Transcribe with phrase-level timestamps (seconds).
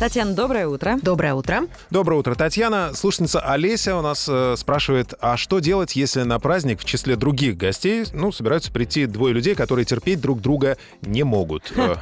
[0.00, 0.98] Татьяна, доброе утро.
[1.02, 1.64] Доброе утро.
[1.90, 2.92] Доброе утро, Татьяна.
[2.94, 7.58] Слушательница Олеся у нас э, спрашивает, а что делать, если на праздник в числе других
[7.58, 11.70] гостей, ну, собираются прийти двое людей, которые терпеть друг друга не могут?
[11.80, 11.96] Э,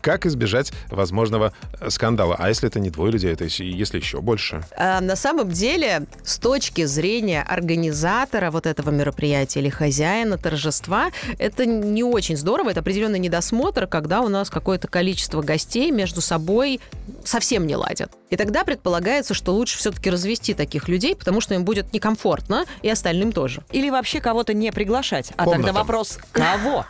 [0.00, 2.34] Как избежать возможного э, скандала?
[2.38, 4.62] А если это не двое людей, то есть если еще больше?
[4.74, 11.66] А, на самом деле, с точки зрения организатора вот этого мероприятия или хозяина торжества, это
[11.66, 16.80] не очень здорово, это определенный недосмотр, когда у нас какое-то количество гостей между собой
[17.28, 18.12] совсем не ладят.
[18.30, 22.88] И тогда предполагается, что лучше все-таки развести таких людей, потому что им будет некомфортно, и
[22.88, 23.62] остальным тоже.
[23.70, 25.32] Или вообще кого-то не приглашать.
[25.36, 25.66] А Комнатам.
[25.66, 26.86] тогда вопрос, кого?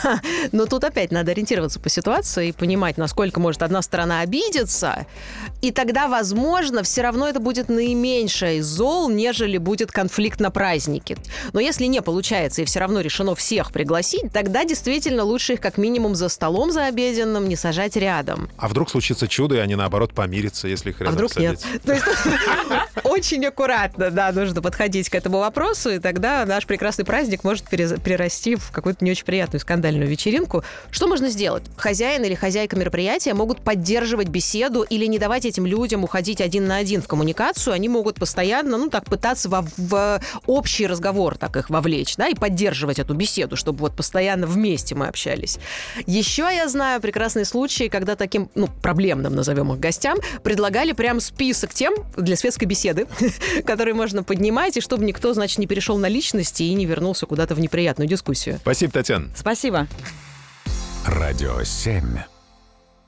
[0.52, 5.06] Но тут опять надо ориентироваться по ситуации и понимать, насколько может одна сторона обидеться.
[5.60, 11.16] И тогда, возможно, все равно это будет наименьшее из зол, нежели будет конфликт на празднике.
[11.52, 15.78] Но если не получается и все равно решено всех пригласить, тогда действительно лучше их как
[15.78, 18.50] минимум за столом за обеденным не сажать рядом.
[18.56, 21.60] А вдруг случится чудо, и они наоборот помирятся, если их А рядом вдруг нет?
[21.60, 21.82] садить?
[21.82, 22.04] То есть
[23.04, 28.54] очень аккуратно, да, нужно подходить к этому вопросу, и тогда наш прекрасный праздник может перерасти
[28.56, 30.62] в какую-то не очень приятную скандальную вечеринку.
[30.90, 31.64] Что можно сделать?
[31.76, 36.76] Хозяин или хозяйка мероприятия могут поддерживать беседу или не давать этим людям уходить один на
[36.76, 37.74] один в коммуникацию.
[37.74, 42.34] Они могут постоянно, ну так, пытаться во- в общий разговор так их вовлечь, да, и
[42.34, 45.58] поддерживать эту беседу, чтобы вот постоянно вместе мы общались.
[46.06, 51.74] Еще я знаю прекрасные случаи, когда таким, ну, проблемным, назовем их, гостям предлагали прям список
[51.74, 53.06] тем для светской беседы,
[53.66, 57.54] которые можно поднимать, и чтобы никто, значит, не перешел на личности и не вернулся куда-то
[57.54, 58.58] в неприятную дискуссию.
[58.62, 59.30] Спасибо, Татьяна.
[59.36, 59.86] Спасибо.
[61.06, 62.31] Радио 7.